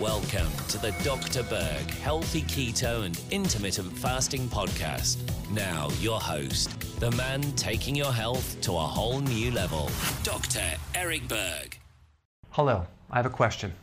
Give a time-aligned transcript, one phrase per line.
[0.00, 1.42] Welcome to the Dr.
[1.42, 5.18] Berg Healthy Keto and Intermittent Fasting Podcast.
[5.50, 6.70] Now, your host,
[7.00, 9.90] the man taking your health to a whole new level,
[10.22, 10.62] Dr.
[10.94, 11.78] Eric Berg.
[12.48, 13.74] Hello, I have a question.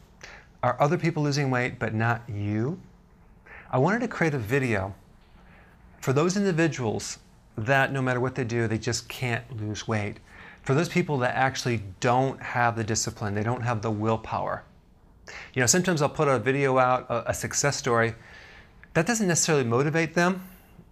[0.63, 2.79] Are other people losing weight but not you?
[3.69, 4.95] I wanted to create a video
[6.01, 7.19] for those individuals
[7.59, 10.17] that no matter what they do, they just can't lose weight.
[10.63, 14.63] For those people that actually don't have the discipline, they don't have the willpower
[15.57, 18.13] you know, sometimes I'll put a video out, a, a success story.
[18.93, 20.47] That doesn't necessarily motivate them.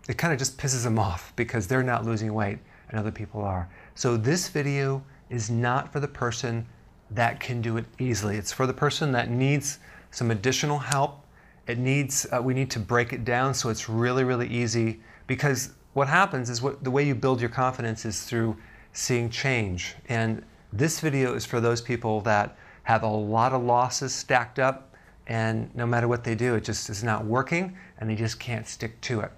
[0.10, 2.58] It kind of just pisses them off because they're not losing weight
[2.90, 3.70] and other people are.
[3.94, 6.66] So this video is not for the person
[7.12, 8.38] that can do it easily.
[8.38, 9.78] It's for the person that needs
[10.09, 11.23] some additional help.
[11.67, 15.73] It needs, uh, we need to break it down so it's really, really easy because
[15.94, 18.58] what happens is what the way you build your confidence is through
[18.94, 19.94] seeing change.
[20.09, 24.95] And this video is for those people that have a lot of losses stacked up,
[25.28, 28.67] and no matter what they do, it just is not working, and they just can't
[28.67, 29.31] stick to it.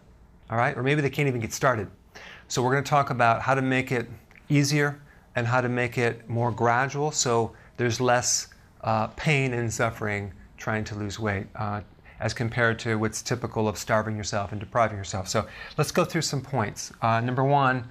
[0.49, 0.77] All right?
[0.77, 1.89] Or maybe they can't even get started.
[2.47, 4.07] So we're going to talk about how to make it
[4.49, 5.01] easier
[5.35, 8.47] and how to make it more gradual so there's less
[8.81, 11.81] uh, pain and suffering trying to lose weight uh,
[12.19, 15.27] as compared to what's typical of starving yourself and depriving yourself.
[15.27, 15.45] So
[15.77, 16.91] let's go through some points.
[17.01, 17.87] Uh, number one,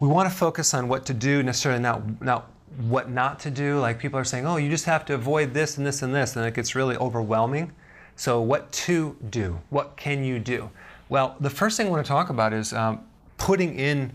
[0.00, 3.78] we want to focus on what to do, necessarily not, not what not to do.
[3.80, 6.36] Like people are saying, oh, you just have to avoid this and this and this,
[6.36, 7.72] and it gets really overwhelming.
[8.16, 9.58] So, what to do?
[9.70, 10.70] What can you do?
[11.08, 13.00] Well, the first thing I want to talk about is um,
[13.38, 14.14] putting in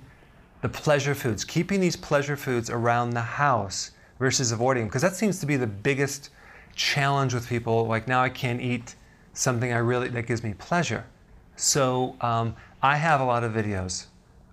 [0.62, 5.16] the pleasure foods, keeping these pleasure foods around the house versus avoiding them, because that
[5.16, 6.30] seems to be the biggest
[6.76, 7.86] challenge with people.
[7.88, 8.96] Like now, I can't eat
[9.34, 11.06] something I really that gives me pleasure.
[11.56, 14.06] So, um, I have a lot of videos.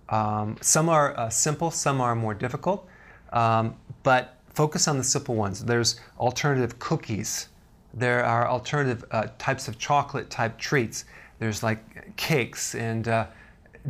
[0.09, 2.87] Um, some are uh, simple, some are more difficult.
[3.31, 5.65] Um, but focus on the simple ones.
[5.65, 7.49] There's alternative cookies.
[7.95, 11.05] There are alternative uh, types of chocolate type treats.
[11.39, 13.25] There's like cakes and uh,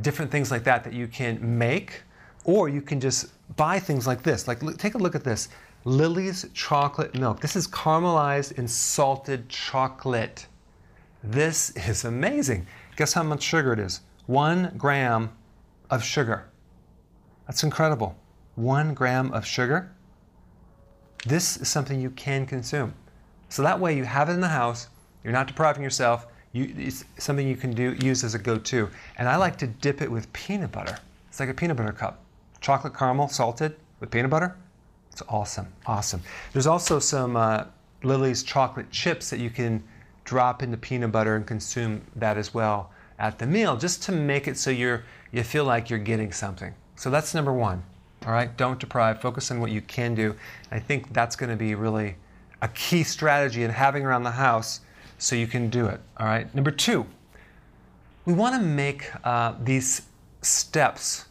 [0.01, 2.01] different things like that that you can make,
[2.45, 3.27] or you can just
[3.57, 4.47] buy things like this.
[4.47, 5.49] Like, look, take a look at this
[5.83, 7.41] Lily's chocolate milk.
[7.41, 10.47] This is caramelized and salted chocolate.
[11.25, 12.65] This is amazing.
[12.95, 13.99] Guess how much sugar it is?
[14.27, 15.31] One gram
[15.89, 16.47] of sugar.
[17.47, 18.15] That's incredible
[18.55, 19.91] one gram of sugar,
[21.25, 22.93] this is something you can consume.
[23.49, 24.87] So that way you have it in the house,
[25.23, 28.89] you're not depriving yourself, you, it's something you can do use as a go-to.
[29.17, 30.97] And I like to dip it with peanut butter.
[31.27, 32.23] It's like a peanut butter cup.
[32.61, 34.55] Chocolate caramel salted with peanut butter.
[35.11, 36.21] It's awesome, awesome.
[36.53, 37.65] There's also some uh,
[38.03, 39.83] Lily's chocolate chips that you can
[40.23, 44.47] drop into peanut butter and consume that as well at the meal, just to make
[44.47, 46.73] it so you're you feel like you're getting something.
[46.95, 47.83] So that's number one.
[48.25, 50.35] All right, don't deprive, focus on what you can do.
[50.71, 52.15] I think that's going to be really
[52.61, 54.81] a key strategy in having around the house
[55.19, 55.99] so you can do it.
[56.17, 57.05] All right, number two,
[58.25, 60.03] we want to make uh, these
[60.41, 61.25] steps,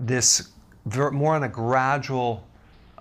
[0.00, 0.50] this
[0.84, 2.44] more on a gradual,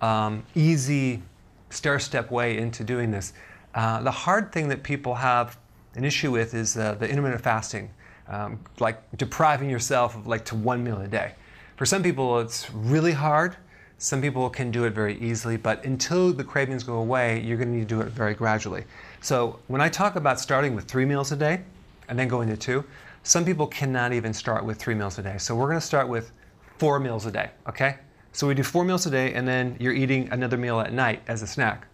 [0.02, 1.24] um, easy
[1.70, 3.34] stair step way into doing this.
[3.74, 5.58] Uh, the hard thing that people have
[5.96, 7.90] an issue with is uh, the intermittent fasting,
[8.28, 11.34] um, like depriving yourself of like to one meal a day.
[11.78, 13.56] For some people, it's really hard.
[14.00, 17.72] Some people can do it very easily, but until the cravings go away, you're going
[17.72, 18.84] to need to do it very gradually.
[19.22, 21.62] So when I talk about starting with three meals a day
[22.10, 22.84] and then going to two,
[23.22, 25.38] some people cannot even start with three meals a day.
[25.38, 26.32] So we're going to start with
[26.80, 27.98] four meals a day, okay?
[28.32, 31.22] So we do four meals a day, and then you're eating another meal at night
[31.28, 31.86] as a snack.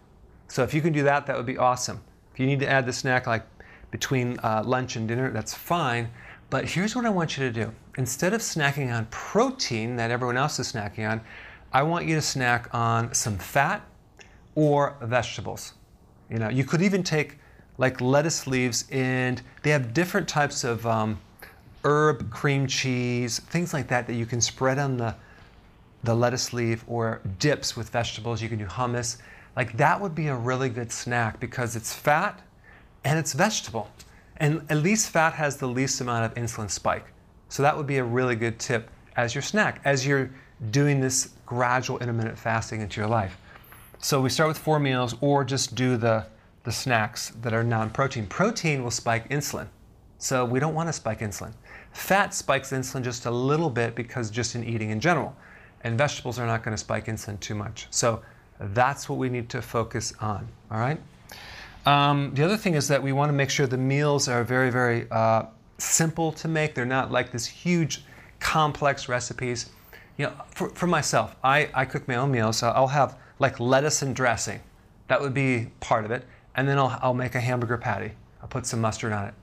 [0.48, 2.00] So if you can do that, that would be awesome.
[2.32, 3.44] If you need to add the snack like
[3.90, 6.08] between uh, lunch and dinner, that's fine.
[6.48, 7.70] But here's what I want you to do.
[7.96, 11.20] Instead of snacking on protein that everyone else is snacking on,
[11.72, 13.82] I want you to snack on some fat
[14.54, 15.74] or vegetables.
[16.30, 17.38] You know, you could even take
[17.78, 21.20] like lettuce leaves and they have different types of um,
[21.84, 25.14] herb cream cheese, things like that that you can spread on the,
[26.02, 28.42] the lettuce leaf or dips with vegetables.
[28.42, 29.18] You can do hummus.
[29.56, 32.40] Like that would be a really good snack because it's fat
[33.04, 33.90] and it's vegetable.
[34.38, 37.13] And at least fat has the least amount of insulin spike.
[37.54, 40.28] So that would be a really good tip as your snack, as you're
[40.72, 43.36] doing this gradual intermittent fasting into your life.
[44.00, 46.26] So we start with four meals or just do the,
[46.64, 48.26] the snacks that are non-protein.
[48.26, 49.68] Protein will spike insulin.
[50.18, 51.52] So we don't want to spike insulin.
[51.92, 55.36] Fat spikes insulin just a little bit because just in eating in general.
[55.84, 57.86] And vegetables are not going to spike insulin too much.
[57.90, 58.20] So
[58.58, 60.98] that's what we need to focus on, all right?
[61.86, 64.70] Um, the other thing is that we want to make sure the meals are very,
[64.70, 65.44] very uh,
[65.78, 66.74] simple to make.
[66.74, 68.04] They're not like this huge,
[68.40, 69.70] complex recipes.
[70.16, 72.58] You know, for, for myself, I, I cook my own meals.
[72.58, 74.60] So I'll have like lettuce and dressing.
[75.08, 76.24] That would be part of it.
[76.56, 78.12] And then I'll, I'll make a hamburger patty.
[78.40, 79.34] I'll put some mustard on it.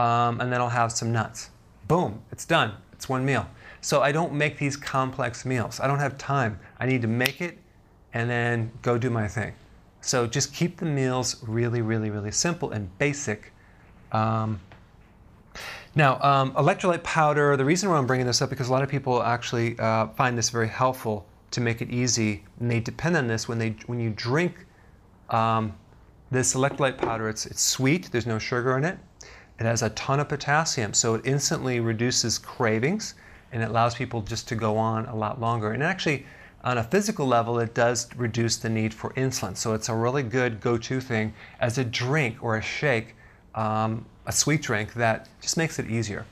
[0.00, 1.50] Um, and then I'll have some nuts.
[1.88, 2.72] Boom, it's done.
[2.92, 3.46] It's one meal.
[3.80, 5.80] So I don't make these complex meals.
[5.80, 6.58] I don't have time.
[6.80, 7.58] I need to make it
[8.14, 9.52] and then go do my thing.
[10.00, 13.52] So just keep the meals really, really, really simple and basic.
[14.12, 14.60] Um,
[15.94, 18.88] now, um, electrolyte powder, the reason why I'm bringing this up because a lot of
[18.88, 23.26] people actually uh, find this very helpful to make it easy, and they depend on
[23.26, 24.66] this when they when you drink
[25.30, 25.74] um,
[26.30, 27.28] this electrolyte powder.
[27.28, 28.10] It's it's sweet.
[28.12, 28.98] There's no sugar in it.
[29.58, 33.14] It has a ton of potassium, so it instantly reduces cravings
[33.52, 35.72] and it allows people just to go on a lot longer.
[35.72, 36.26] And actually,
[36.62, 39.56] on a physical level, it does reduce the need for insulin.
[39.56, 43.14] So it's a really good go-to thing as a drink or a shake,
[43.56, 46.24] um, a sweet drink that just makes it easier.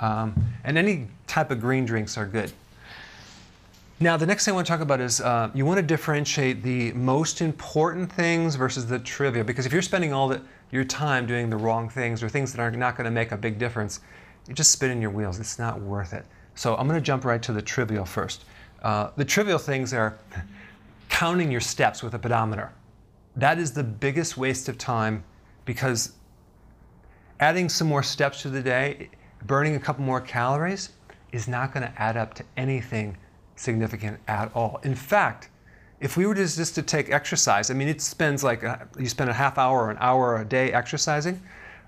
[0.00, 0.34] Um,
[0.64, 2.52] and any type of green drinks are good.
[4.00, 6.62] Now, the next thing I want to talk about is uh, you want to differentiate
[6.62, 9.44] the most important things versus the trivia.
[9.44, 10.42] Because if you're spending all the,
[10.72, 13.36] your time doing the wrong things or things that are not going to make a
[13.36, 14.00] big difference,
[14.48, 15.38] you're just spinning your wheels.
[15.38, 16.26] It's not worth it.
[16.56, 18.44] So I'm going to jump right to the trivial first.
[18.82, 20.18] Uh, the trivial things are
[21.08, 22.72] counting your steps with a pedometer.
[23.36, 25.24] That is the biggest waste of time
[25.64, 26.12] because
[27.40, 29.10] adding some more steps to the day,
[29.46, 30.90] burning a couple more calories,
[31.32, 33.16] is not going to add up to anything
[33.56, 34.80] significant at all.
[34.84, 35.50] In fact,
[36.00, 39.08] if we were just, just to take exercise, I mean, it spends like a, you
[39.08, 41.40] spend a half hour or an hour a day exercising.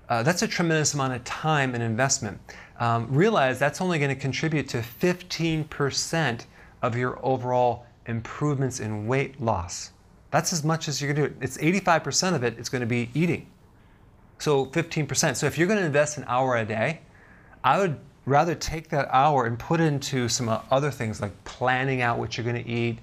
[0.09, 2.39] Uh, that's a tremendous amount of time and investment.
[2.79, 6.45] Um, realize that's only going to contribute to 15%
[6.81, 9.91] of your overall improvements in weight loss.
[10.31, 11.41] That's as much as you're going to do.
[11.41, 13.47] It's 85% of it is going to be eating.
[14.39, 15.35] So 15%.
[15.35, 17.01] So if you're going to invest an hour a day,
[17.63, 22.19] I would rather take that hour and put into some other things like planning out
[22.19, 22.99] what you're going to eat,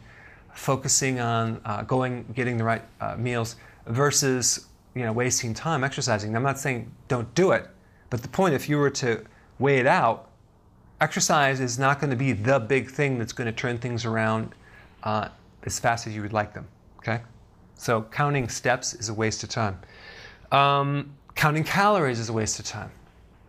[0.53, 6.37] focusing on uh, going, getting the right uh, meals versus you know wasting time exercising.
[6.37, 7.69] I'm not saying don't do it,
[8.11, 9.25] but the point if you were to
[9.59, 10.31] weigh it out,
[11.01, 14.55] exercise is not going to be the big thing that's going to turn things around
[15.03, 15.29] uh,
[15.65, 16.67] as fast as you would like them.
[16.99, 17.23] Okay,
[17.75, 19.79] so counting steps is a waste of time.
[20.53, 22.91] Um, counting calories is a waste of time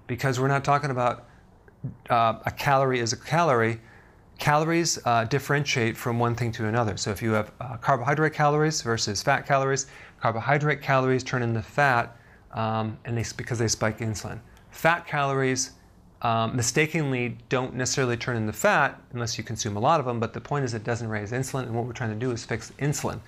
[0.07, 1.25] because we're not talking about
[2.09, 3.79] uh, a calorie is a calorie,
[4.39, 6.97] calories uh, differentiate from one thing to another.
[6.97, 9.87] So if you have uh, carbohydrate calories versus fat calories,
[10.19, 12.17] carbohydrate calories turn into fat,
[12.51, 14.39] um, and they, because they spike insulin.
[14.71, 15.71] Fat calories
[16.21, 20.33] um, mistakenly don't necessarily turn into fat unless you consume a lot of them, but
[20.33, 22.71] the point is it doesn't raise insulin, and what we're trying to do is fix
[22.79, 23.19] insulin.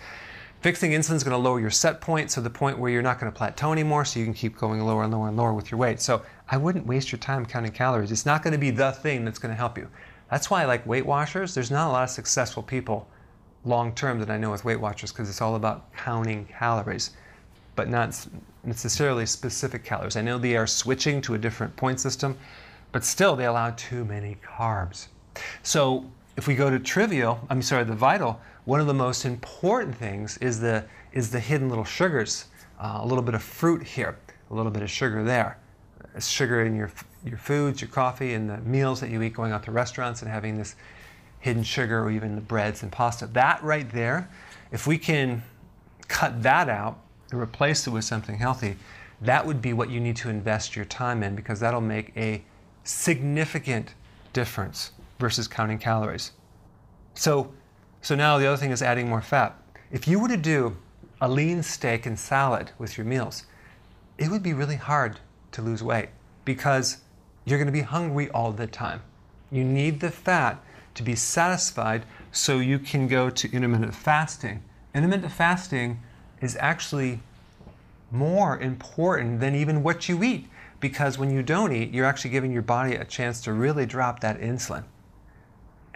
[0.62, 3.19] Fixing insulin is going to lower your set point, so the point where you're not
[3.19, 5.69] going to plateau anymore, so you can keep going lower and lower and lower with
[5.69, 6.01] your weight.
[6.01, 8.12] So I wouldn't waste your time counting calories.
[8.12, 9.88] It's not going to be the thing that's going to help you.
[10.31, 11.54] That's why I like Weight Watchers.
[11.54, 13.07] There's not a lot of successful people
[13.65, 17.12] long term that I know with Weight Watchers because it's all about counting calories,
[17.75, 18.27] but not
[18.63, 20.15] necessarily specific calories.
[20.18, 22.36] I know they are switching to a different point system,
[22.92, 25.07] but still they allow too many carbs.
[25.62, 26.06] So
[26.38, 30.38] if we go to trivial, I'm sorry, the vital, one of the most important things
[30.38, 32.45] is the, is the hidden little sugars.
[32.80, 34.19] Uh, a little bit of fruit here,
[34.52, 35.57] a little bit of sugar there.
[36.19, 36.92] Sugar in your,
[37.26, 40.30] your foods, your coffee, and the meals that you eat going out to restaurants and
[40.30, 40.76] having this
[41.40, 43.26] hidden sugar or even the breads and pasta.
[43.28, 44.30] That right there,
[44.71, 45.42] if we can
[46.07, 47.00] cut that out
[47.31, 48.76] and replace it with something healthy,
[49.21, 52.44] that would be what you need to invest your time in because that'll make a
[52.83, 53.95] significant
[54.33, 56.31] difference versus counting calories.
[57.14, 57.52] So
[58.02, 59.59] so now the other thing is adding more fat.
[59.92, 60.78] If you were to do
[61.19, 63.45] a lean steak and salad with your meals,
[64.18, 65.19] it would be really hard
[65.52, 66.09] to lose weight
[66.45, 66.97] because
[67.45, 69.02] you're going to be hungry all the time.
[69.52, 70.64] You need the fat
[70.95, 74.64] to be satisfied so you can go to intermittent fasting.
[74.94, 76.02] Intermittent fasting
[76.42, 77.19] is actually
[78.12, 80.47] more important than even what you eat
[80.80, 84.19] because when you don't eat, you're actually giving your body a chance to really drop
[84.19, 84.83] that insulin.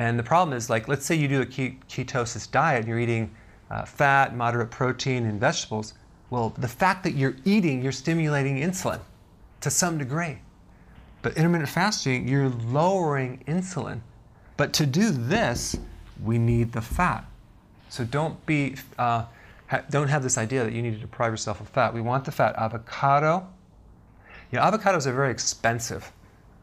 [0.01, 3.29] And the problem is, like, let's say you do a ketosis diet you're eating
[3.70, 5.93] uh, fat, moderate protein, and vegetables.
[6.31, 9.00] Well, the fact that you're eating, you're stimulating insulin
[9.60, 10.39] to some degree.
[11.22, 14.01] But intermittent fasting, you're lowering insulin.
[14.58, 15.77] But to do this,
[16.24, 17.24] we need the fat.
[17.89, 19.25] So don't be, uh,
[19.67, 21.93] ha- don't have this idea that you need to deprive yourself of fat.
[21.93, 22.55] We want the fat.
[22.55, 23.48] Avocado.
[24.51, 26.12] Yeah, avocados are very expensive.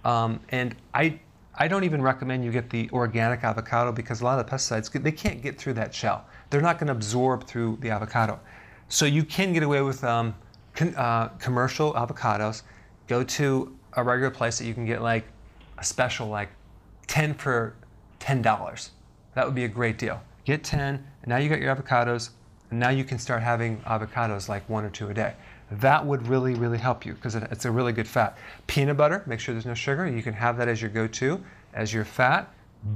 [0.05, 1.21] Um, and I,
[1.61, 4.93] I don't even recommend you get the organic avocado because a lot of the pesticides,
[5.03, 6.25] they can't get through that shell.
[6.51, 8.39] They're not going to absorb through the avocado.
[8.89, 10.37] So you can get away with um,
[10.75, 12.63] con, uh, commercial avocados.
[13.09, 15.25] Go to a regular place that you can get like
[15.79, 16.51] a special, like
[17.09, 17.75] 10 for
[18.21, 18.91] $10.
[19.35, 20.23] That would be a great deal.
[20.45, 22.31] Get 10, and now you got your avocados,
[22.71, 25.35] and now you can start having avocados like one or two a day.
[25.71, 28.39] That would really, really help you because it's a really good fat.
[28.67, 30.07] Peanut butter, make sure there's no sugar.
[30.07, 31.43] You can have that as your go-to,
[31.75, 32.53] as your fat.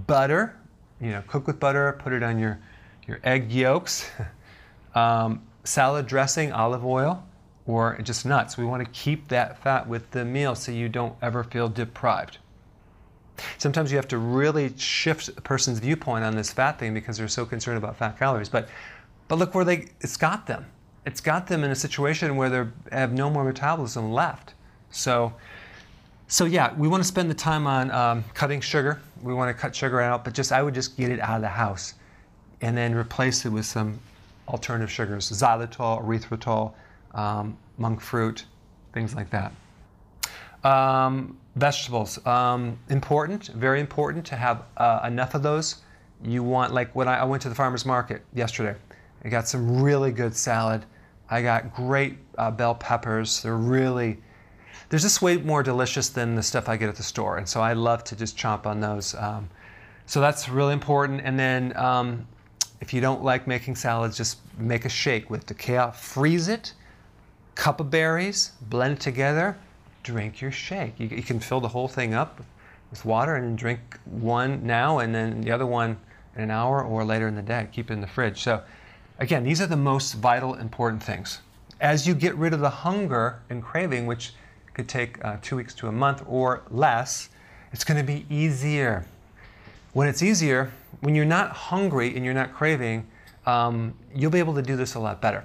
[0.06, 0.56] Butter,
[1.00, 2.58] you know, cook with butter, put it on your,
[3.06, 4.10] your egg yolks.
[4.94, 7.22] um, salad dressing, olive oil,
[7.66, 8.56] or just nuts.
[8.56, 12.38] We want to keep that fat with the meal so you don't ever feel deprived.
[13.58, 17.28] Sometimes you have to really shift a person's viewpoint on this fat thing because they're
[17.28, 18.48] so concerned about fat calories.
[18.48, 18.68] But,
[19.28, 20.66] but look where they, it's got them.
[21.04, 24.54] It's got them in a situation where they have no more metabolism left.
[24.90, 25.32] So,
[26.28, 29.00] so yeah, we want to spend the time on um, cutting sugar.
[29.22, 31.42] We want to cut sugar out, but just I would just get it out of
[31.42, 31.94] the house,
[32.60, 33.98] and then replace it with some
[34.48, 36.72] alternative sugars, xylitol, erythritol,
[37.14, 38.44] um, monk fruit,
[38.92, 39.52] things like that.
[40.64, 45.82] Um, vegetables, um, important, very important to have uh, enough of those.
[46.22, 48.78] You want, like when I, I, went to the farmer's market yesterday,
[49.24, 50.84] I got some really good salad.
[51.30, 53.42] I got great uh, bell peppers.
[53.42, 54.18] They're really,
[54.88, 57.38] they're just way more delicious than the stuff I get at the store.
[57.38, 59.14] And so I love to just chomp on those.
[59.14, 59.48] Um,
[60.06, 61.22] so that's really important.
[61.24, 62.26] And then um,
[62.80, 66.74] if you don't like making salads, just make a shake with the kale, freeze it,
[67.54, 69.56] cup of berries, blend it together,
[70.02, 70.98] drink your shake.
[70.98, 72.42] You, you, can fill the whole thing up
[72.90, 75.96] with water and drink one now and then the other one
[76.36, 77.68] in an hour or later in the day.
[77.72, 78.42] Keep it in the fridge.
[78.42, 78.62] So,
[79.22, 81.40] again, these are the most vital, important things.
[81.80, 84.34] As you get rid of the hunger and craving, which
[84.74, 87.28] could take uh, two weeks to a month or less,
[87.72, 89.06] it's going to be easier.
[89.92, 93.06] When it's easier, when you're not hungry and you're not craving,
[93.46, 95.44] um, you'll be able to do this a lot better.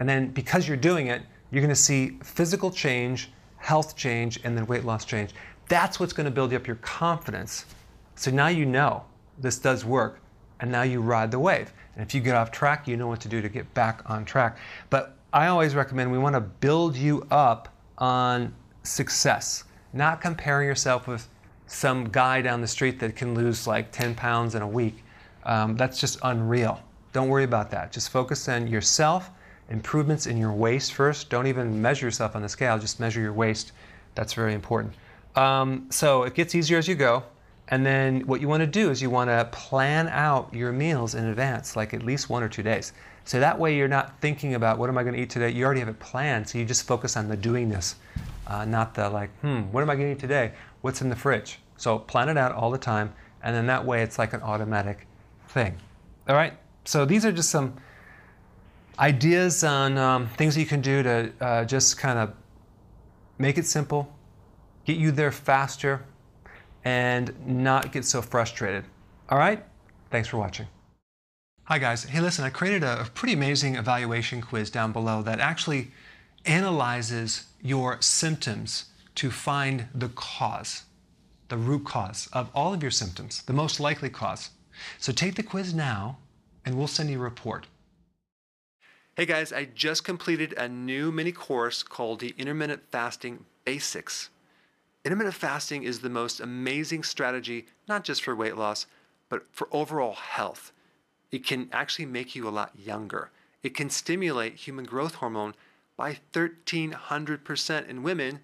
[0.00, 4.56] And then because you're doing it, you're going to see physical change health change, and
[4.56, 5.32] then weight loss change.
[5.68, 7.66] That's what's going to build up your confidence.
[8.14, 9.04] So now you know
[9.38, 10.20] this does work,
[10.60, 11.72] and now you ride the wave.
[11.94, 14.24] And if you get off track, you know what to do to get back on
[14.24, 14.58] track.
[14.90, 21.06] But I always recommend we want to build you up on success, not comparing yourself
[21.06, 21.28] with
[21.66, 25.04] some guy down the street that can lose like 10 pounds in a week.
[25.44, 26.80] Um, that's just unreal.
[27.12, 27.92] Don't worry about that.
[27.92, 29.30] Just focus on yourself
[29.68, 31.30] improvements in your waist first.
[31.30, 33.72] Don't even measure yourself on the scale, just measure your waist.
[34.14, 34.94] That's very important.
[35.36, 37.22] Um, so it gets easier as you go.
[37.70, 41.14] And then what you want to do is you want to plan out your meals
[41.14, 42.92] in advance, like at least one or two days.
[43.24, 45.50] So that way you're not thinking about what am I going to eat today.
[45.50, 46.48] You already have it planned.
[46.48, 47.96] So you just focus on the doingness,
[48.46, 50.52] uh, not the like, hmm, what am I going to eat today?
[50.80, 51.58] What's in the fridge?
[51.76, 53.12] So plan it out all the time.
[53.42, 55.06] And then that way it's like an automatic
[55.48, 55.76] thing.
[56.26, 56.54] All right.
[56.86, 57.74] So these are just some
[58.98, 62.32] ideas on um, things that you can do to uh, just kind of
[63.36, 64.10] make it simple,
[64.86, 66.04] get you there faster,
[66.84, 68.84] and not get so frustrated.
[69.28, 69.64] All right?
[70.10, 70.66] Thanks for watching.
[71.64, 72.04] Hi guys.
[72.04, 75.90] Hey, listen, I created a pretty amazing evaluation quiz down below that actually
[76.46, 80.84] analyzes your symptoms to find the cause,
[81.48, 84.50] the root cause of all of your symptoms, the most likely cause.
[84.98, 86.16] So take the quiz now,
[86.64, 87.66] and we'll send you a report.
[89.16, 94.30] Hey guys, I just completed a new mini course called the Intermittent Fasting Basics.
[95.08, 98.84] Intermittent fasting is the most amazing strategy, not just for weight loss,
[99.30, 100.70] but for overall health.
[101.32, 103.30] It can actually make you a lot younger.
[103.62, 105.54] It can stimulate human growth hormone
[105.96, 108.40] by 1300% in women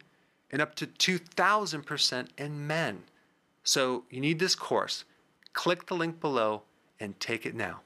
[0.51, 3.03] and up to 2000% in men.
[3.63, 5.05] So you need this course.
[5.53, 6.63] Click the link below
[6.99, 7.83] and take it now.